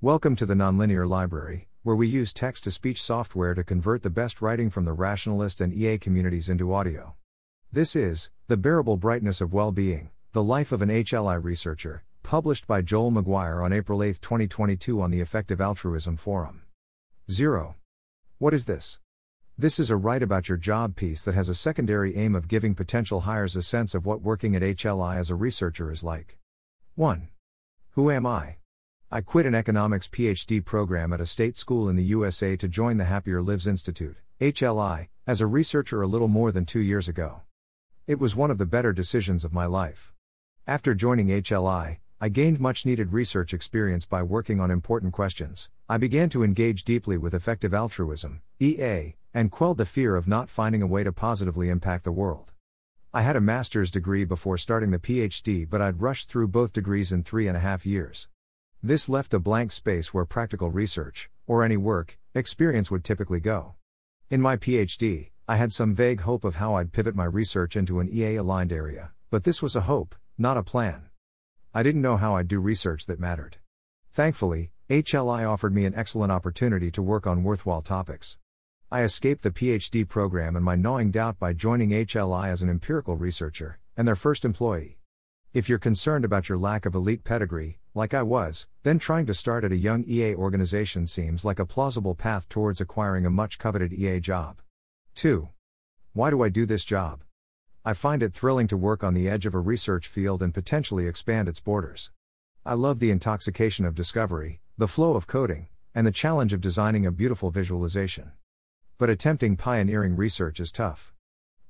Welcome 0.00 0.36
to 0.36 0.46
the 0.46 0.54
Nonlinear 0.54 1.08
Library, 1.08 1.66
where 1.82 1.96
we 1.96 2.06
use 2.06 2.32
text 2.32 2.62
to 2.62 2.70
speech 2.70 3.02
software 3.02 3.52
to 3.54 3.64
convert 3.64 4.04
the 4.04 4.10
best 4.10 4.40
writing 4.40 4.70
from 4.70 4.84
the 4.84 4.92
rationalist 4.92 5.60
and 5.60 5.74
EA 5.74 5.98
communities 5.98 6.48
into 6.48 6.72
audio. 6.72 7.16
This 7.72 7.96
is 7.96 8.30
The 8.46 8.56
Bearable 8.56 8.96
Brightness 8.96 9.40
of 9.40 9.52
Well 9.52 9.72
Being 9.72 10.10
The 10.34 10.42
Life 10.44 10.70
of 10.70 10.82
an 10.82 10.88
HLI 10.88 11.42
Researcher, 11.42 12.04
published 12.22 12.68
by 12.68 12.80
Joel 12.80 13.10
McGuire 13.10 13.60
on 13.64 13.72
April 13.72 14.00
8, 14.00 14.22
2022, 14.22 15.02
on 15.02 15.10
the 15.10 15.20
Effective 15.20 15.60
Altruism 15.60 16.16
Forum. 16.16 16.62
0. 17.28 17.74
What 18.38 18.54
is 18.54 18.66
this? 18.66 19.00
This 19.58 19.80
is 19.80 19.90
a 19.90 19.96
write 19.96 20.22
about 20.22 20.48
your 20.48 20.58
job 20.58 20.94
piece 20.94 21.24
that 21.24 21.34
has 21.34 21.48
a 21.48 21.56
secondary 21.56 22.16
aim 22.16 22.36
of 22.36 22.46
giving 22.46 22.76
potential 22.76 23.22
hires 23.22 23.56
a 23.56 23.62
sense 23.62 23.96
of 23.96 24.06
what 24.06 24.22
working 24.22 24.54
at 24.54 24.62
HLI 24.62 25.16
as 25.16 25.28
a 25.28 25.34
researcher 25.34 25.90
is 25.90 26.04
like. 26.04 26.38
1. 26.94 27.30
Who 27.94 28.12
am 28.12 28.26
I? 28.26 28.58
I 29.10 29.22
quit 29.22 29.46
an 29.46 29.54
economics 29.54 30.06
PhD 30.06 30.62
program 30.62 31.14
at 31.14 31.20
a 31.22 31.24
state 31.24 31.56
school 31.56 31.88
in 31.88 31.96
the 31.96 32.04
USA 32.04 32.56
to 32.56 32.68
join 32.68 32.98
the 32.98 33.06
Happier 33.06 33.40
Lives 33.40 33.66
Institute, 33.66 34.18
HLI, 34.38 35.08
as 35.26 35.40
a 35.40 35.46
researcher 35.46 36.02
a 36.02 36.06
little 36.06 36.28
more 36.28 36.52
than 36.52 36.66
two 36.66 36.80
years 36.80 37.08
ago. 37.08 37.40
It 38.06 38.18
was 38.18 38.36
one 38.36 38.50
of 38.50 38.58
the 38.58 38.66
better 38.66 38.92
decisions 38.92 39.46
of 39.46 39.52
my 39.54 39.64
life. 39.64 40.12
After 40.66 40.94
joining 40.94 41.28
HLI, 41.28 42.00
I 42.20 42.28
gained 42.28 42.60
much 42.60 42.84
needed 42.84 43.14
research 43.14 43.54
experience 43.54 44.04
by 44.04 44.22
working 44.22 44.60
on 44.60 44.70
important 44.70 45.14
questions. 45.14 45.70
I 45.88 45.96
began 45.96 46.28
to 46.28 46.44
engage 46.44 46.84
deeply 46.84 47.16
with 47.16 47.32
effective 47.32 47.72
altruism, 47.72 48.42
EA, 48.60 49.14
and 49.32 49.50
quelled 49.50 49.78
the 49.78 49.86
fear 49.86 50.16
of 50.16 50.28
not 50.28 50.50
finding 50.50 50.82
a 50.82 50.86
way 50.86 51.02
to 51.02 51.12
positively 51.14 51.70
impact 51.70 52.04
the 52.04 52.12
world. 52.12 52.52
I 53.14 53.22
had 53.22 53.36
a 53.36 53.40
master's 53.40 53.90
degree 53.90 54.26
before 54.26 54.58
starting 54.58 54.90
the 54.90 54.98
PhD, 54.98 55.66
but 55.66 55.80
I'd 55.80 56.02
rushed 56.02 56.28
through 56.28 56.48
both 56.48 56.74
degrees 56.74 57.10
in 57.10 57.22
three 57.22 57.48
and 57.48 57.56
a 57.56 57.60
half 57.60 57.86
years. 57.86 58.28
This 58.82 59.08
left 59.08 59.34
a 59.34 59.40
blank 59.40 59.72
space 59.72 60.14
where 60.14 60.24
practical 60.24 60.70
research, 60.70 61.28
or 61.48 61.64
any 61.64 61.76
work, 61.76 62.16
experience 62.32 62.92
would 62.92 63.02
typically 63.02 63.40
go. 63.40 63.74
In 64.30 64.40
my 64.40 64.56
PhD, 64.56 65.30
I 65.48 65.56
had 65.56 65.72
some 65.72 65.96
vague 65.96 66.20
hope 66.20 66.44
of 66.44 66.54
how 66.54 66.74
I'd 66.74 66.92
pivot 66.92 67.16
my 67.16 67.24
research 67.24 67.74
into 67.74 67.98
an 67.98 68.08
EA 68.08 68.36
aligned 68.36 68.72
area, 68.72 69.10
but 69.30 69.42
this 69.42 69.60
was 69.60 69.74
a 69.74 69.80
hope, 69.80 70.14
not 70.38 70.56
a 70.56 70.62
plan. 70.62 71.08
I 71.74 71.82
didn't 71.82 72.02
know 72.02 72.18
how 72.18 72.36
I'd 72.36 72.46
do 72.46 72.60
research 72.60 73.06
that 73.06 73.18
mattered. 73.18 73.56
Thankfully, 74.12 74.70
HLI 74.88 75.44
offered 75.44 75.74
me 75.74 75.84
an 75.84 75.96
excellent 75.96 76.30
opportunity 76.30 76.92
to 76.92 77.02
work 77.02 77.26
on 77.26 77.42
worthwhile 77.42 77.82
topics. 77.82 78.38
I 78.92 79.02
escaped 79.02 79.42
the 79.42 79.50
PhD 79.50 80.08
program 80.08 80.54
and 80.54 80.64
my 80.64 80.76
gnawing 80.76 81.10
doubt 81.10 81.40
by 81.40 81.52
joining 81.52 81.90
HLI 81.90 82.48
as 82.48 82.62
an 82.62 82.70
empirical 82.70 83.16
researcher, 83.16 83.80
and 83.96 84.06
their 84.06 84.14
first 84.14 84.44
employee. 84.44 84.98
If 85.52 85.68
you're 85.68 85.78
concerned 85.78 86.24
about 86.24 86.48
your 86.48 86.58
lack 86.58 86.86
of 86.86 86.94
elite 86.94 87.24
pedigree, 87.24 87.78
like 87.98 88.14
I 88.14 88.22
was, 88.22 88.68
then 88.84 88.98
trying 88.98 89.26
to 89.26 89.34
start 89.34 89.64
at 89.64 89.72
a 89.72 89.76
young 89.76 90.04
EA 90.08 90.34
organization 90.34 91.06
seems 91.06 91.44
like 91.44 91.58
a 91.58 91.66
plausible 91.66 92.14
path 92.14 92.48
towards 92.48 92.80
acquiring 92.80 93.26
a 93.26 93.30
much 93.30 93.58
coveted 93.58 93.92
EA 93.92 94.20
job. 94.20 94.62
2. 95.16 95.48
Why 96.12 96.30
do 96.30 96.40
I 96.42 96.48
do 96.48 96.64
this 96.64 96.84
job? 96.84 97.24
I 97.84 97.94
find 97.94 98.22
it 98.22 98.32
thrilling 98.32 98.68
to 98.68 98.76
work 98.76 99.02
on 99.02 99.14
the 99.14 99.28
edge 99.28 99.46
of 99.46 99.54
a 99.54 99.58
research 99.58 100.06
field 100.06 100.42
and 100.42 100.54
potentially 100.54 101.08
expand 101.08 101.48
its 101.48 101.58
borders. 101.58 102.12
I 102.64 102.74
love 102.74 103.00
the 103.00 103.10
intoxication 103.10 103.84
of 103.84 103.96
discovery, 103.96 104.60
the 104.76 104.86
flow 104.86 105.14
of 105.14 105.26
coding, 105.26 105.66
and 105.92 106.06
the 106.06 106.12
challenge 106.12 106.52
of 106.52 106.60
designing 106.60 107.04
a 107.04 107.10
beautiful 107.10 107.50
visualization. 107.50 108.30
But 108.96 109.10
attempting 109.10 109.56
pioneering 109.56 110.14
research 110.14 110.60
is 110.60 110.70
tough. 110.70 111.12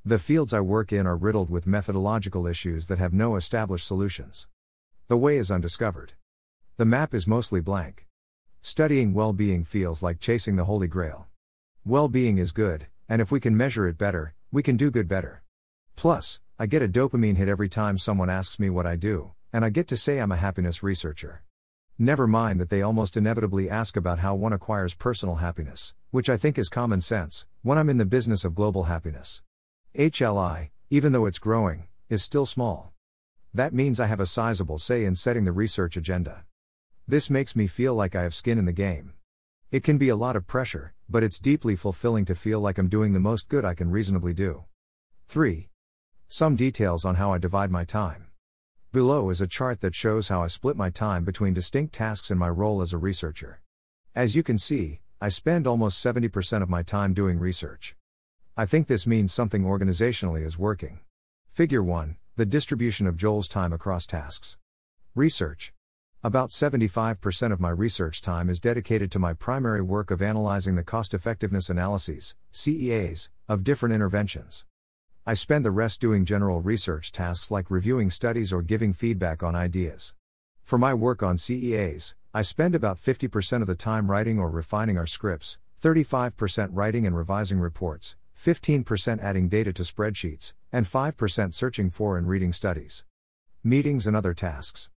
The 0.05 0.19
fields 0.19 0.53
I 0.53 0.61
work 0.61 0.93
in 0.93 1.07
are 1.07 1.17
riddled 1.17 1.49
with 1.49 1.67
methodological 1.67 2.47
issues 2.47 2.87
that 2.89 2.99
have 2.99 3.15
no 3.15 3.37
established 3.37 3.87
solutions. 3.87 4.47
The 5.09 5.17
way 5.17 5.39
is 5.39 5.51
undiscovered. 5.51 6.13
The 6.79 6.87
map 6.87 7.13
is 7.13 7.27
mostly 7.27 7.61
blank. 7.61 8.07
Studying 8.61 9.13
well 9.13 9.33
being 9.33 9.65
feels 9.65 10.01
like 10.01 10.21
chasing 10.21 10.55
the 10.55 10.67
Holy 10.67 10.87
Grail. 10.87 11.27
Well 11.85 12.07
being 12.07 12.39
is 12.39 12.53
good, 12.53 12.87
and 13.09 13.21
if 13.21 13.33
we 13.33 13.41
can 13.41 13.57
measure 13.57 13.89
it 13.89 13.99
better, 13.99 14.37
we 14.53 14.63
can 14.63 14.77
do 14.77 14.89
good 14.93 15.09
better. 15.09 15.43
Plus, 15.97 16.39
I 16.57 16.67
get 16.67 16.81
a 16.81 16.87
dopamine 16.87 17.37
hit 17.37 17.49
every 17.49 17.69
time 17.69 17.99
someone 17.99 18.31
asks 18.31 18.61
me 18.61 18.71
what 18.71 18.87
I 18.87 18.95
do, 18.95 19.33
and 19.53 19.65
I 19.65 19.71
get 19.71 19.89
to 19.89 19.97
say 19.97 20.21
I'm 20.21 20.31
a 20.31 20.37
happiness 20.37 20.81
researcher. 20.81 21.43
Never 21.99 22.29
mind 22.29 22.61
that 22.61 22.71
they 22.71 22.81
almost 22.81 23.17
inevitably 23.17 23.69
ask 23.69 23.97
about 23.97 24.21
how 24.21 24.37
one 24.37 24.53
acquires 24.53 24.95
personal 24.95 25.35
happiness, 25.43 25.97
which 26.13 26.31
I 26.31 26.37
think 26.37 26.57
is 26.57 26.69
common 26.69 27.01
sense, 27.01 27.45
when 27.63 27.77
I'm 27.77 27.91
in 27.91 27.99
the 27.99 28.07
business 28.07 28.45
of 28.45 28.55
global 28.55 28.85
happiness. 28.85 29.43
HLI, 29.97 30.71
even 30.91 31.11
though 31.11 31.27
it's 31.27 31.41
growing, 31.41 31.89
is 32.09 32.23
still 32.23 32.47
small. 32.47 32.93
That 33.53 33.75
means 33.75 33.99
I 33.99 34.07
have 34.07 34.21
a 34.21 34.27
sizable 34.27 34.79
say 34.79 35.05
in 35.05 35.17
setting 35.17 35.45
the 35.45 35.51
research 35.51 35.97
agenda. 35.97 36.45
This 37.11 37.31
makes 37.31 37.57
me 37.57 37.67
feel 37.67 37.95
like 37.95 38.15
I 38.15 38.23
have 38.23 38.35
skin 38.35 38.59
in 38.59 38.67
the 38.67 38.73
game. 38.73 39.15
It 39.71 39.83
can 39.83 39.97
be 39.97 40.11
a 40.11 40.17
lot 40.17 40.37
of 40.37 40.47
pressure, 40.47 40.93
but 41.09 41.23
it's 41.23 41.41
deeply 41.41 41.75
fulfilling 41.75 42.27
to 42.27 42.35
feel 42.35 42.61
like 42.61 42.77
I'm 42.77 42.91
doing 42.91 43.15
the 43.15 43.19
most 43.19 43.49
good 43.49 43.65
I 43.65 43.73
can 43.73 43.91
reasonably 43.91 44.35
do. 44.35 44.67
3. 45.27 45.71
Some 46.27 46.55
details 46.55 47.07
on 47.07 47.15
how 47.15 47.33
I 47.33 47.39
divide 47.39 47.71
my 47.71 47.85
time. 47.85 48.27
Below 48.93 49.31
is 49.31 49.41
a 49.41 49.47
chart 49.47 49.81
that 49.81 49.95
shows 49.95 50.29
how 50.29 50.43
I 50.43 50.49
split 50.49 50.77
my 50.77 50.91
time 50.91 51.25
between 51.25 51.55
distinct 51.55 51.95
tasks 51.95 52.31
in 52.31 52.37
my 52.37 52.51
role 52.51 52.83
as 52.83 52.93
a 52.93 52.99
researcher. 52.99 53.63
As 54.15 54.37
you 54.37 54.43
can 54.43 54.59
see, 54.59 55.01
I 55.19 55.31
spend 55.31 55.67
almost 55.67 56.05
70% 56.05 56.61
of 56.61 56.69
my 56.69 56.83
time 56.83 57.15
doing 57.15 57.39
research. 57.39 57.97
I 58.55 58.67
think 58.67 58.87
this 58.87 59.07
means 59.07 59.33
something 59.33 59.65
organizationally 59.65 60.45
is 60.45 60.59
working. 60.59 61.01
Figure 61.49 61.83
1 61.83 62.19
The 62.37 62.45
distribution 62.45 63.07
of 63.07 63.17
Joel's 63.17 63.49
time 63.49 63.73
across 63.73 64.05
tasks. 64.05 64.59
Research. 65.15 65.73
About 66.29 66.51
75% 66.51 67.53
of 67.53 67.59
my 67.59 67.71
research 67.71 68.21
time 68.21 68.51
is 68.51 68.61
dedicated 68.61 69.11
to 69.13 69.19
my 69.19 69.33
primary 69.33 69.81
work 69.81 70.11
of 70.11 70.21
analyzing 70.21 70.75
the 70.75 70.85
cost 70.85 71.15
effectiveness 71.15 71.71
analyses, 71.71 72.35
CEAs, 72.51 73.31
of 73.49 73.65
different 73.65 73.95
interventions. 73.95 74.67
I 75.25 75.33
spend 75.33 75.65
the 75.65 75.71
rest 75.71 76.03
doing 76.03 76.27
general 76.27 76.61
research 76.61 77.13
tasks 77.13 77.51
like 77.51 77.71
reviewing 77.71 78.11
studies 78.11 78.53
or 78.53 78.61
giving 78.61 78.93
feedback 78.93 79.43
on 79.43 79.57
ideas. 79.57 80.13
For 80.65 80.77
my 80.77 80.93
work 80.93 81.23
on 81.23 81.39
CEAs, 81.39 82.15
I 82.35 82.43
spend 82.43 82.75
about 82.75 82.99
50% 82.99 83.63
of 83.63 83.67
the 83.67 83.75
time 83.75 84.11
writing 84.11 84.39
or 84.39 84.51
refining 84.51 84.99
our 84.99 85.07
scripts, 85.07 85.57
35% 85.81 86.69
writing 86.73 87.07
and 87.07 87.17
revising 87.17 87.59
reports, 87.59 88.17
15% 88.37 89.23
adding 89.23 89.49
data 89.49 89.73
to 89.73 89.83
spreadsheets, 89.83 90.53
and 90.71 90.85
5% 90.85 91.55
searching 91.55 91.89
for 91.89 92.19
and 92.19 92.29
reading 92.29 92.53
studies. 92.53 93.07
Meetings 93.65 94.07
and 94.07 94.15
other 94.15 94.35
tasks. 94.35 94.91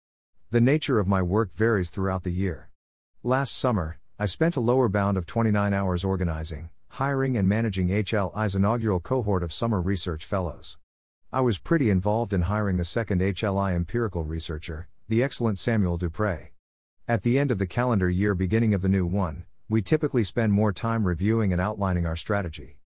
The 0.52 0.60
nature 0.60 0.98
of 0.98 1.06
my 1.06 1.22
work 1.22 1.54
varies 1.54 1.90
throughout 1.90 2.24
the 2.24 2.32
year. 2.32 2.70
Last 3.22 3.56
summer, 3.56 4.00
I 4.18 4.26
spent 4.26 4.56
a 4.56 4.60
lower 4.60 4.88
bound 4.88 5.16
of 5.16 5.24
29 5.24 5.72
hours 5.72 6.02
organizing, 6.02 6.70
hiring, 6.88 7.36
and 7.36 7.48
managing 7.48 7.86
HLI's 7.86 8.56
inaugural 8.56 8.98
cohort 8.98 9.44
of 9.44 9.52
summer 9.52 9.80
research 9.80 10.24
fellows. 10.24 10.76
I 11.32 11.40
was 11.40 11.60
pretty 11.60 11.88
involved 11.88 12.32
in 12.32 12.42
hiring 12.42 12.78
the 12.78 12.84
second 12.84 13.20
HLI 13.20 13.76
empirical 13.76 14.24
researcher, 14.24 14.88
the 15.08 15.22
excellent 15.22 15.60
Samuel 15.60 15.96
Dupret. 15.96 16.48
At 17.06 17.22
the 17.22 17.38
end 17.38 17.52
of 17.52 17.58
the 17.58 17.66
calendar 17.68 18.10
year, 18.10 18.34
beginning 18.34 18.74
of 18.74 18.82
the 18.82 18.88
new 18.88 19.06
one, 19.06 19.44
we 19.68 19.82
typically 19.82 20.24
spend 20.24 20.52
more 20.52 20.72
time 20.72 21.06
reviewing 21.06 21.52
and 21.52 21.60
outlining 21.60 22.06
our 22.06 22.16
strategy. 22.16 22.79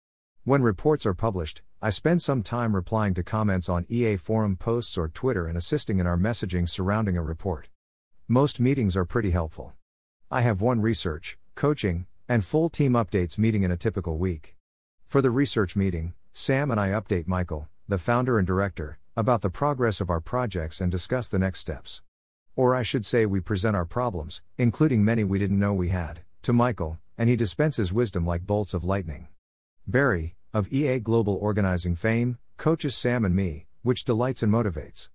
When 0.45 0.61
reports 0.61 1.05
are 1.05 1.13
published, 1.13 1.61
I 1.81 1.89
spend 1.89 2.21
some 2.21 2.43
time 2.43 2.75
replying 2.75 3.13
to 3.13 3.23
comments 3.23 3.69
on 3.69 3.85
EA 3.87 4.17
forum 4.17 4.57
posts 4.57 4.97
or 4.97 5.07
Twitter 5.07 5.47
and 5.47 5.57
assisting 5.57 5.99
in 5.99 6.05
our 6.05 6.17
messaging 6.17 6.67
surrounding 6.67 7.15
a 7.15 7.23
report. 7.23 7.69
Most 8.27 8.59
meetings 8.59 8.97
are 8.97 9.05
pretty 9.05 9.31
helpful. 9.31 9.71
I 10.29 10.41
have 10.41 10.59
one 10.59 10.81
research, 10.81 11.37
coaching, 11.55 12.07
and 12.27 12.43
full 12.43 12.69
team 12.69 12.91
updates 12.91 13.37
meeting 13.37 13.63
in 13.63 13.71
a 13.71 13.77
typical 13.77 14.17
week. 14.17 14.57
For 15.05 15.21
the 15.21 15.31
research 15.31 15.77
meeting, 15.77 16.13
Sam 16.33 16.71
and 16.71 16.79
I 16.79 16.89
update 16.89 17.25
Michael, 17.25 17.69
the 17.87 17.97
founder 17.97 18.37
and 18.37 18.45
director, 18.45 18.99
about 19.15 19.43
the 19.43 19.49
progress 19.49 20.01
of 20.01 20.09
our 20.09 20.19
projects 20.19 20.81
and 20.81 20.91
discuss 20.91 21.29
the 21.29 21.39
next 21.39 21.59
steps. 21.59 22.01
Or 22.57 22.75
I 22.75 22.83
should 22.83 23.05
say, 23.05 23.25
we 23.25 23.39
present 23.39 23.77
our 23.77 23.85
problems, 23.85 24.41
including 24.57 25.05
many 25.05 25.23
we 25.23 25.39
didn't 25.39 25.59
know 25.59 25.73
we 25.73 25.87
had, 25.87 26.19
to 26.41 26.51
Michael, 26.51 26.99
and 27.17 27.29
he 27.29 27.37
dispenses 27.37 27.93
wisdom 27.93 28.25
like 28.25 28.45
bolts 28.45 28.73
of 28.73 28.83
lightning. 28.83 29.29
Barry, 29.85 30.37
of 30.53 30.71
EA 30.71 30.99
Global 30.99 31.35
Organizing 31.35 31.93
fame, 31.93 32.37
coaches 32.55 32.95
Sam 32.95 33.25
and 33.25 33.35
me, 33.35 33.67
which 33.81 34.05
delights 34.05 34.41
and 34.41 34.51
motivates. 34.51 35.09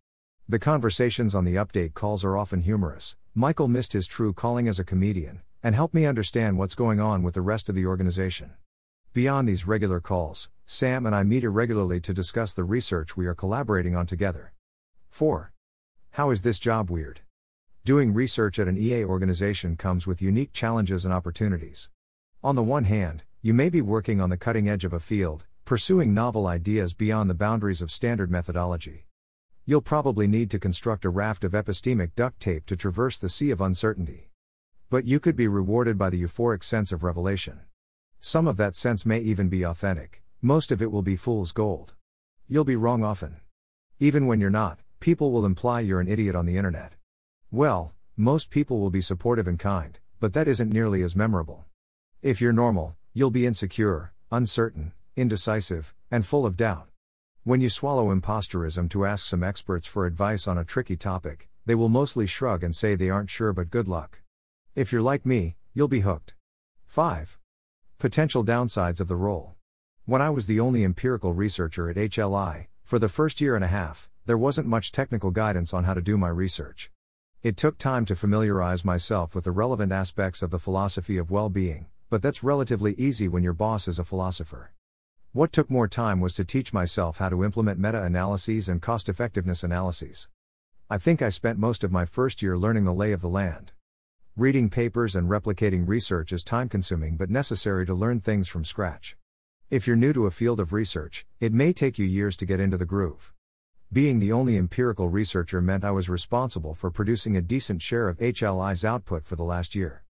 The 0.47 0.59
conversations 0.59 1.35
on 1.35 1.47
the 1.47 1.55
update 1.55 1.95
calls 1.95 2.23
are 2.23 2.37
often 2.37 2.61
humorous. 2.61 3.17
Michael 3.35 3.69
missed 3.69 3.95
his 3.95 4.07
true 4.07 4.35
calling 4.35 4.69
as 4.69 4.79
a 4.79 4.85
comedian, 4.85 5.41
and 5.63 5.75
helped 5.75 5.95
me 5.95 6.05
understand 6.05 6.59
what's 6.59 6.75
going 6.75 7.01
on 7.01 7.23
with 7.23 7.33
the 7.33 7.41
rest 7.41 7.71
of 7.71 7.75
the 7.75 7.87
organization. 7.87 8.51
Beyond 9.15 9.49
these 9.49 9.67
regular 9.67 10.01
calls, 10.01 10.51
Sam 10.67 11.07
and 11.07 11.15
I 11.15 11.23
meet 11.23 11.45
irregularly 11.45 12.01
to 12.03 12.13
discuss 12.13 12.53
the 12.53 12.65
research 12.65 13.17
we 13.17 13.27
are 13.27 13.35
collaborating 13.35 13.97
on 13.97 14.05
together. 14.05 14.53
4. 15.09 15.51
How 16.11 16.29
is 16.29 16.43
this 16.43 16.59
job 16.59 16.91
weird? 16.91 17.23
Doing 17.87 18.13
research 18.13 18.59
at 18.59 18.69
an 18.69 18.77
EA 18.77 19.03
organization 19.07 19.77
comes 19.77 20.07
with 20.07 20.21
unique 20.21 20.53
challenges 20.53 21.07
and 21.07 21.15
opportunities. 21.15 21.89
On 22.45 22.55
the 22.55 22.63
one 22.63 22.85
hand, 22.85 23.25
you 23.41 23.55
may 23.55 23.69
be 23.69 23.81
working 23.81 24.21
on 24.21 24.31
the 24.31 24.37
cutting 24.37 24.69
edge 24.69 24.85
of 24.85 24.93
a 24.93 24.99
field, 24.99 25.47
pursuing 25.65 26.13
novel 26.13 26.49
ideas 26.49 26.93
beyond 26.93 27.31
the 27.31 27.35
boundaries 27.35 27.81
of 27.81 27.89
standard 27.89 28.33
methodology. 28.33 29.07
You'll 29.65 29.81
probably 29.81 30.27
need 30.27 30.51
to 30.51 30.59
construct 30.59 31.05
a 31.05 31.11
raft 31.11 31.45
of 31.45 31.53
epistemic 31.53 32.17
duct 32.17 32.41
tape 32.41 32.67
to 32.67 32.75
traverse 32.75 33.17
the 33.17 33.29
sea 33.29 33.53
of 33.53 33.61
uncertainty. 33.61 34.31
But 34.91 35.05
you 35.05 35.21
could 35.21 35.37
be 35.37 35.47
rewarded 35.47 35.97
by 35.97 36.11
the 36.11 36.21
euphoric 36.21 36.65
sense 36.65 36.91
of 36.91 37.05
revelation. 37.05 37.61
Some 38.19 38.49
of 38.49 38.57
that 38.57 38.75
sense 38.75 39.07
may 39.07 39.21
even 39.21 39.49
be 39.49 39.63
authentic, 39.63 40.25
most 40.43 40.73
of 40.73 40.83
it 40.83 40.91
will 40.91 41.03
be 41.03 41.15
fool's 41.15 41.53
gold. 41.53 41.95
You'll 42.49 42.65
be 42.65 42.75
wrong 42.75 43.05
often. 43.05 43.37
Even 44.01 44.27
when 44.27 44.41
you're 44.41 44.51
not, 44.51 44.81
people 44.99 45.31
will 45.31 45.47
imply 45.47 45.81
you're 45.81 46.01
an 46.01 46.09
idiot 46.09 46.35
on 46.35 46.47
the 46.47 46.57
internet. 46.57 46.95
Well, 47.53 47.95
most 48.17 48.51
people 48.51 48.81
will 48.81 48.91
be 48.91 49.01
supportive 49.01 49.47
and 49.47 49.61
kind, 49.61 49.97
but 50.19 50.33
that 50.33 50.49
isn't 50.49 50.73
nearly 50.73 51.03
as 51.03 51.15
memorable. 51.15 51.67
If 52.21 52.41
you're 52.41 52.53
normal, 52.53 52.97
you'll 53.19 53.33
be 53.33 53.47
insecure, 53.47 54.13
uncertain, 54.31 54.93
indecisive, 55.17 55.93
and 56.09 56.25
full 56.25 56.47
of 56.47 56.57
doubt. 56.57 56.87
When 57.43 57.61
you 57.61 57.69
swallow 57.69 58.15
imposterism 58.15 58.89
to 58.91 59.05
ask 59.07 59.27
some 59.27 59.43
experts 59.43 59.89
for 59.89 60.07
advice 60.07 60.47
on 60.47 60.57
a 60.57 60.65
tricky 60.65 60.97
topic, 60.97 61.49
they 61.67 61.75
will 61.75 61.89
mostly 61.89 62.29
shrug 62.29 62.63
and 62.63 62.77
say 62.77 62.95
they 62.95 63.11
aren't 63.11 63.29
sure 63.29 63.53
but 63.53 63.73
good 63.73 63.89
luck. 63.89 64.21
If 64.77 64.93
you're 64.93 65.03
like 65.03 65.27
me, 65.27 65.57
you'll 65.75 65.89
be 65.89 66.03
hooked. 66.03 66.35
5. 66.87 67.41
Potential 67.99 68.45
downsides 68.45 69.01
of 69.01 69.09
the 69.09 69.17
role. 69.17 69.57
When 70.05 70.23
I 70.23 70.31
was 70.31 70.47
the 70.47 70.61
only 70.61 70.85
empirical 70.85 71.33
researcher 71.33 71.91
at 71.91 71.97
HLI, 71.97 72.69
for 72.85 73.01
the 73.01 73.09
first 73.09 73.41
year 73.41 73.57
and 73.57 73.65
a 73.65 73.75
half, 73.81 74.13
there 74.27 74.39
wasn't 74.39 74.69
much 74.69 74.93
technical 74.93 75.33
guidance 75.33 75.75
on 75.75 75.83
how 75.83 75.95
to 75.95 76.01
do 76.01 76.17
my 76.17 76.29
research. 76.29 76.93
It 77.43 77.57
took 77.57 77.79
time 77.79 78.05
to 78.05 78.15
familiarize 78.15 78.85
myself 78.85 79.35
with 79.35 79.43
the 79.43 79.51
relevant 79.51 79.91
aspects 79.91 80.41
of 80.41 80.51
the 80.53 80.61
philosophy 80.61 81.17
of 81.17 81.33
well 81.33 81.49
being, 81.49 81.87
but 82.11 82.23
that's 82.23 82.43
relatively 82.43 82.95
easy 82.95 83.29
when 83.29 83.43
your 83.43 83.53
boss 83.53 83.87
is 83.87 83.99
a 83.99 84.05
philosopher. 84.05 84.73
What 85.33 85.53
took 85.53 85.71
more 85.71 85.89
time 85.89 86.21
was 86.21 86.33
to 86.35 86.45
teach 86.45 86.73
myself 86.73 87.19
how 87.19 87.29
to 87.29 87.45
implement 87.45 87.79
meta 87.79 88.03
analyses 88.03 88.69
and 88.69 88.81
cost 88.81 89.09
effectiveness 89.09 89.63
analyses. 89.63 90.29
I 90.89 90.97
think 90.97 91.21
I 91.21 91.29
spent 91.29 91.59
most 91.59 91.85
of 91.85 91.93
my 91.93 92.07
first 92.07 92.41
year 92.41 92.57
learning 92.57 92.85
the 92.85 92.95
lay 92.95 93.13
of 93.13 93.21
the 93.21 93.29
land. 93.29 93.73
Reading 94.37 94.71
papers 94.71 95.15
and 95.15 95.29
replicating 95.29 95.87
research 95.87 96.33
is 96.33 96.43
time 96.43 96.71
consuming 96.71 97.17
but 97.17 97.29
necessary 97.29 97.85
to 97.85 97.93
learn 97.93 98.21
things 98.21 98.49
from 98.49 98.65
scratch. 98.65 99.17
If 99.69 99.87
you're 99.87 99.97
new 99.97 100.15
to 100.15 100.25
a 100.25 100.31
field 100.31 100.61
of 100.61 100.73
research, 100.73 101.27
it 101.41 101.53
may 101.53 101.75
take 101.75 101.99
you 101.99 102.07
years 102.07 102.39
to 102.39 102.47
get 102.47 102.59
into 102.59 102.79
the 102.79 102.87
groove. 102.87 103.35
Being 103.93 104.19
the 104.19 104.33
only 104.33 104.57
empirical 104.57 105.11
researcher 105.11 105.61
meant 105.61 105.85
I 105.85 105.91
was 105.91 106.09
responsible 106.09 106.73
for 106.73 106.91
producing 106.91 107.37
a 107.37 107.43
decent 107.43 107.83
share 107.83 108.09
of 108.09 108.19
HLI's 108.19 108.85
output 108.85 109.25
for 109.25 109.37
the 109.37 109.45
last 109.45 109.75
year. 109.75 110.05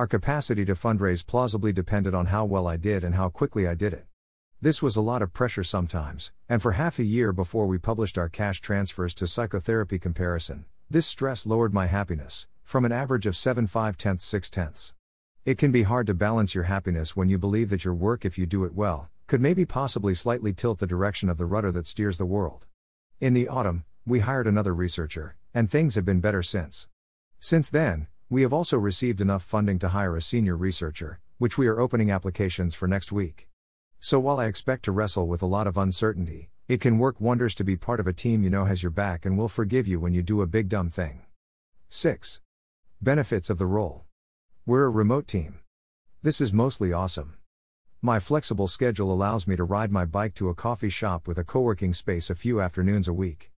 Our 0.00 0.06
capacity 0.06 0.64
to 0.64 0.72
fundraise 0.72 1.26
plausibly 1.26 1.74
depended 1.74 2.14
on 2.14 2.28
how 2.32 2.46
well 2.46 2.66
I 2.66 2.78
did 2.78 3.04
and 3.04 3.16
how 3.16 3.28
quickly 3.28 3.68
I 3.68 3.74
did 3.74 3.92
it. 3.92 4.06
This 4.58 4.80
was 4.80 4.96
a 4.96 5.02
lot 5.02 5.20
of 5.20 5.34
pressure 5.34 5.62
sometimes, 5.62 6.32
and 6.48 6.62
for 6.62 6.72
half 6.72 6.98
a 6.98 7.04
year 7.04 7.34
before 7.34 7.66
we 7.66 7.76
published 7.76 8.16
our 8.16 8.30
cash 8.30 8.62
transfers 8.62 9.14
to 9.16 9.26
psychotherapy 9.26 9.98
comparison, 9.98 10.64
this 10.88 11.06
stress 11.06 11.44
lowered 11.44 11.74
my 11.74 11.86
happiness, 11.86 12.46
from 12.62 12.86
an 12.86 12.92
average 12.92 13.26
of 13.26 13.36
7 13.36 13.66
5 13.66 13.98
tenths 13.98 14.24
6 14.24 14.48
tenths. 14.48 14.94
It 15.44 15.58
can 15.58 15.70
be 15.70 15.82
hard 15.82 16.06
to 16.06 16.14
balance 16.14 16.54
your 16.54 16.64
happiness 16.64 17.14
when 17.14 17.28
you 17.28 17.36
believe 17.36 17.68
that 17.68 17.84
your 17.84 17.92
work, 17.92 18.24
if 18.24 18.38
you 18.38 18.46
do 18.46 18.64
it 18.64 18.72
well, 18.72 19.10
could 19.26 19.42
maybe 19.42 19.66
possibly 19.66 20.14
slightly 20.14 20.54
tilt 20.54 20.78
the 20.78 20.86
direction 20.86 21.28
of 21.28 21.36
the 21.36 21.44
rudder 21.44 21.72
that 21.72 21.86
steers 21.86 22.16
the 22.16 22.24
world. 22.24 22.64
In 23.20 23.34
the 23.34 23.48
autumn, 23.48 23.84
we 24.06 24.20
hired 24.20 24.46
another 24.46 24.72
researcher, 24.72 25.36
and 25.52 25.70
things 25.70 25.94
have 25.94 26.06
been 26.06 26.20
better 26.20 26.42
since. 26.42 26.88
Since 27.38 27.68
then, 27.68 28.06
we 28.30 28.42
have 28.42 28.52
also 28.52 28.78
received 28.78 29.20
enough 29.20 29.42
funding 29.42 29.76
to 29.76 29.88
hire 29.88 30.16
a 30.16 30.22
senior 30.22 30.56
researcher, 30.56 31.18
which 31.38 31.58
we 31.58 31.66
are 31.66 31.80
opening 31.80 32.12
applications 32.12 32.76
for 32.76 32.86
next 32.86 33.10
week. 33.10 33.48
So 33.98 34.20
while 34.20 34.38
I 34.38 34.46
expect 34.46 34.84
to 34.84 34.92
wrestle 34.92 35.26
with 35.26 35.42
a 35.42 35.46
lot 35.46 35.66
of 35.66 35.76
uncertainty, 35.76 36.48
it 36.68 36.80
can 36.80 36.98
work 36.98 37.20
wonders 37.20 37.56
to 37.56 37.64
be 37.64 37.76
part 37.76 37.98
of 37.98 38.06
a 38.06 38.12
team 38.12 38.44
you 38.44 38.48
know 38.48 38.66
has 38.66 38.84
your 38.84 38.90
back 38.90 39.26
and 39.26 39.36
will 39.36 39.48
forgive 39.48 39.88
you 39.88 39.98
when 39.98 40.14
you 40.14 40.22
do 40.22 40.42
a 40.42 40.46
big 40.46 40.68
dumb 40.68 40.90
thing. 40.90 41.22
6. 41.88 42.40
Benefits 43.02 43.50
of 43.50 43.58
the 43.58 43.66
role. 43.66 44.04
We're 44.64 44.84
a 44.84 44.90
remote 44.90 45.26
team. 45.26 45.58
This 46.22 46.40
is 46.40 46.52
mostly 46.52 46.92
awesome. 46.92 47.34
My 48.00 48.20
flexible 48.20 48.68
schedule 48.68 49.12
allows 49.12 49.48
me 49.48 49.56
to 49.56 49.64
ride 49.64 49.90
my 49.90 50.04
bike 50.04 50.34
to 50.34 50.50
a 50.50 50.54
coffee 50.54 50.88
shop 50.88 51.26
with 51.26 51.36
a 51.36 51.44
co 51.44 51.62
working 51.62 51.92
space 51.92 52.30
a 52.30 52.36
few 52.36 52.60
afternoons 52.60 53.08
a 53.08 53.12
week. 53.12 53.50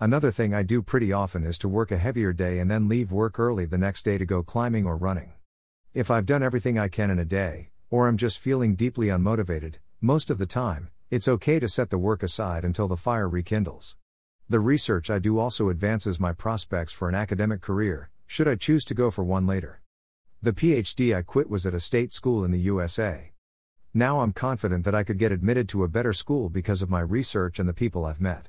Another 0.00 0.30
thing 0.30 0.54
I 0.54 0.62
do 0.62 0.80
pretty 0.80 1.12
often 1.12 1.42
is 1.42 1.58
to 1.58 1.68
work 1.68 1.90
a 1.90 1.96
heavier 1.96 2.32
day 2.32 2.60
and 2.60 2.70
then 2.70 2.86
leave 2.86 3.10
work 3.10 3.36
early 3.36 3.66
the 3.66 3.76
next 3.76 4.04
day 4.04 4.16
to 4.16 4.24
go 4.24 4.44
climbing 4.44 4.86
or 4.86 4.96
running. 4.96 5.32
If 5.92 6.08
I've 6.08 6.24
done 6.24 6.40
everything 6.40 6.78
I 6.78 6.86
can 6.86 7.10
in 7.10 7.18
a 7.18 7.24
day, 7.24 7.70
or 7.90 8.06
I'm 8.06 8.16
just 8.16 8.38
feeling 8.38 8.76
deeply 8.76 9.08
unmotivated, 9.08 9.74
most 10.00 10.30
of 10.30 10.38
the 10.38 10.46
time, 10.46 10.90
it's 11.10 11.26
okay 11.26 11.58
to 11.58 11.68
set 11.68 11.90
the 11.90 11.98
work 11.98 12.22
aside 12.22 12.64
until 12.64 12.86
the 12.86 12.96
fire 12.96 13.28
rekindles. 13.28 13.96
The 14.48 14.60
research 14.60 15.10
I 15.10 15.18
do 15.18 15.40
also 15.40 15.68
advances 15.68 16.20
my 16.20 16.32
prospects 16.32 16.92
for 16.92 17.08
an 17.08 17.16
academic 17.16 17.60
career, 17.60 18.10
should 18.24 18.46
I 18.46 18.54
choose 18.54 18.84
to 18.84 18.94
go 18.94 19.10
for 19.10 19.24
one 19.24 19.48
later. 19.48 19.80
The 20.40 20.52
PhD 20.52 21.12
I 21.16 21.22
quit 21.22 21.50
was 21.50 21.66
at 21.66 21.74
a 21.74 21.80
state 21.80 22.12
school 22.12 22.44
in 22.44 22.52
the 22.52 22.60
USA. 22.60 23.32
Now 23.92 24.20
I'm 24.20 24.32
confident 24.32 24.84
that 24.84 24.94
I 24.94 25.02
could 25.02 25.18
get 25.18 25.32
admitted 25.32 25.68
to 25.70 25.82
a 25.82 25.88
better 25.88 26.12
school 26.12 26.48
because 26.48 26.82
of 26.82 26.88
my 26.88 27.00
research 27.00 27.58
and 27.58 27.68
the 27.68 27.74
people 27.74 28.04
I've 28.04 28.20
met. 28.20 28.48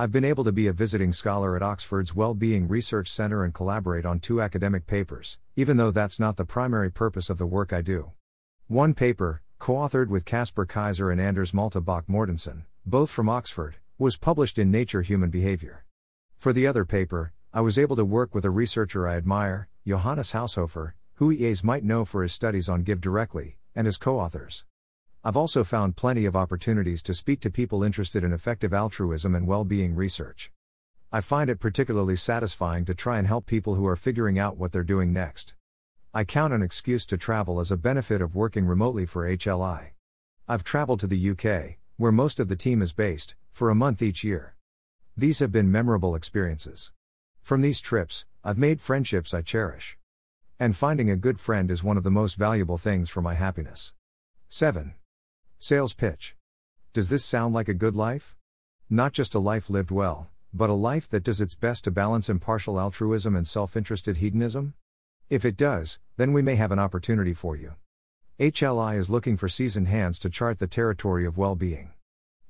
I've 0.00 0.12
been 0.12 0.24
able 0.24 0.44
to 0.44 0.52
be 0.52 0.68
a 0.68 0.72
visiting 0.72 1.12
scholar 1.12 1.56
at 1.56 1.62
Oxford's 1.64 2.14
Wellbeing 2.14 2.68
Research 2.68 3.10
Center 3.10 3.42
and 3.42 3.52
collaborate 3.52 4.06
on 4.06 4.20
two 4.20 4.40
academic 4.40 4.86
papers, 4.86 5.40
even 5.56 5.76
though 5.76 5.90
that's 5.90 6.20
not 6.20 6.36
the 6.36 6.44
primary 6.44 6.88
purpose 6.88 7.28
of 7.28 7.36
the 7.36 7.48
work 7.48 7.72
I 7.72 7.82
do. 7.82 8.12
One 8.68 8.94
paper, 8.94 9.42
co 9.58 9.72
authored 9.72 10.06
with 10.06 10.24
Caspar 10.24 10.66
Kaiser 10.66 11.10
and 11.10 11.20
Anders 11.20 11.52
Malte 11.52 11.80
Mortensen, 11.80 12.62
both 12.86 13.10
from 13.10 13.28
Oxford, 13.28 13.78
was 13.98 14.16
published 14.16 14.56
in 14.56 14.70
Nature 14.70 15.02
Human 15.02 15.30
Behavior. 15.30 15.84
For 16.36 16.52
the 16.52 16.64
other 16.64 16.84
paper, 16.84 17.32
I 17.52 17.60
was 17.62 17.76
able 17.76 17.96
to 17.96 18.04
work 18.04 18.36
with 18.36 18.44
a 18.44 18.50
researcher 18.50 19.08
I 19.08 19.16
admire, 19.16 19.66
Johannes 19.84 20.30
Haushofer, 20.30 20.92
who 21.14 21.32
EAs 21.32 21.64
might 21.64 21.82
know 21.82 22.04
for 22.04 22.22
his 22.22 22.32
studies 22.32 22.68
on 22.68 22.84
GiveDirectly, 22.84 23.54
and 23.74 23.84
his 23.86 23.96
co 23.96 24.20
authors. 24.20 24.64
I've 25.24 25.36
also 25.36 25.64
found 25.64 25.96
plenty 25.96 26.26
of 26.26 26.36
opportunities 26.36 27.02
to 27.02 27.12
speak 27.12 27.40
to 27.40 27.50
people 27.50 27.82
interested 27.82 28.22
in 28.22 28.32
effective 28.32 28.72
altruism 28.72 29.34
and 29.34 29.48
well 29.48 29.64
being 29.64 29.96
research. 29.96 30.52
I 31.10 31.20
find 31.20 31.50
it 31.50 31.58
particularly 31.58 32.14
satisfying 32.14 32.84
to 32.84 32.94
try 32.94 33.18
and 33.18 33.26
help 33.26 33.46
people 33.46 33.74
who 33.74 33.86
are 33.86 33.96
figuring 33.96 34.38
out 34.38 34.56
what 34.56 34.70
they're 34.70 34.84
doing 34.84 35.12
next. 35.12 35.54
I 36.14 36.24
count 36.24 36.52
an 36.52 36.62
excuse 36.62 37.04
to 37.06 37.16
travel 37.16 37.58
as 37.58 37.72
a 37.72 37.76
benefit 37.76 38.20
of 38.20 38.36
working 38.36 38.64
remotely 38.64 39.06
for 39.06 39.28
HLI. 39.28 39.90
I've 40.46 40.64
traveled 40.64 41.00
to 41.00 41.06
the 41.08 41.30
UK, 41.30 41.78
where 41.96 42.12
most 42.12 42.38
of 42.38 42.48
the 42.48 42.56
team 42.56 42.80
is 42.80 42.92
based, 42.92 43.34
for 43.50 43.70
a 43.70 43.74
month 43.74 44.00
each 44.02 44.22
year. 44.22 44.54
These 45.16 45.40
have 45.40 45.50
been 45.50 45.72
memorable 45.72 46.14
experiences. 46.14 46.92
From 47.42 47.60
these 47.60 47.80
trips, 47.80 48.24
I've 48.44 48.56
made 48.56 48.80
friendships 48.80 49.34
I 49.34 49.42
cherish. 49.42 49.98
And 50.60 50.76
finding 50.76 51.10
a 51.10 51.16
good 51.16 51.40
friend 51.40 51.70
is 51.72 51.82
one 51.82 51.96
of 51.96 52.04
the 52.04 52.10
most 52.10 52.36
valuable 52.36 52.78
things 52.78 53.10
for 53.10 53.20
my 53.20 53.34
happiness. 53.34 53.92
7. 54.48 54.94
Sales 55.60 55.92
pitch. 55.92 56.36
Does 56.92 57.08
this 57.08 57.24
sound 57.24 57.52
like 57.52 57.68
a 57.68 57.74
good 57.74 57.96
life? 57.96 58.36
Not 58.88 59.12
just 59.12 59.34
a 59.34 59.40
life 59.40 59.68
lived 59.68 59.90
well, 59.90 60.30
but 60.54 60.70
a 60.70 60.72
life 60.72 61.08
that 61.08 61.24
does 61.24 61.40
its 61.40 61.56
best 61.56 61.82
to 61.84 61.90
balance 61.90 62.30
impartial 62.30 62.78
altruism 62.78 63.34
and 63.34 63.44
self 63.44 63.76
interested 63.76 64.18
hedonism? 64.18 64.74
If 65.28 65.44
it 65.44 65.56
does, 65.56 65.98
then 66.16 66.32
we 66.32 66.42
may 66.42 66.54
have 66.54 66.70
an 66.70 66.78
opportunity 66.78 67.34
for 67.34 67.56
you. 67.56 67.74
HLI 68.38 68.96
is 68.96 69.10
looking 69.10 69.36
for 69.36 69.48
seasoned 69.48 69.88
hands 69.88 70.20
to 70.20 70.30
chart 70.30 70.60
the 70.60 70.68
territory 70.68 71.26
of 71.26 71.36
well 71.36 71.56
being. 71.56 71.90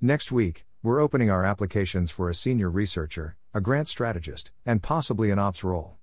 Next 0.03 0.31
week, 0.31 0.67
we're 0.83 1.01
opening 1.01 1.31
our 1.31 1.47
applications 1.47 2.11
for 2.11 2.29
a 2.29 2.35
senior 2.35 2.69
researcher, 2.69 3.37
a 3.55 3.63
grant 3.63 3.89
strategist, 3.89 4.53
and 4.67 4.83
possibly 4.83 5.31
an 5.31 5.39
ops 5.39 5.65
role. 5.65 5.97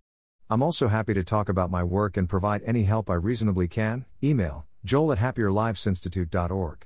I'm 0.50 0.64
also 0.64 0.88
happy 0.88 1.14
to 1.14 1.24
talk 1.24 1.50
about 1.50 1.70
my 1.70 1.84
work 1.84 2.18
and 2.18 2.28
provide 2.28 2.64
any 2.66 2.86
help 2.86 3.12
I 3.12 3.14
reasonably 3.14 3.68
can. 3.68 4.06
Email 4.24 4.66
joel 4.84 5.12
at 5.12 5.20
happierlivesinstitute.org. 5.20 6.86